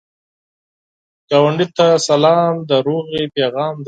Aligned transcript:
ګاونډي 1.29 1.67
ته 1.77 1.87
سلام، 2.07 2.53
د 2.69 2.71
سولې 2.85 3.23
پیغام 3.35 3.73
دی 3.75 3.79